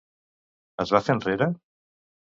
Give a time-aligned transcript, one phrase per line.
[0.85, 1.51] Es va fer enrere?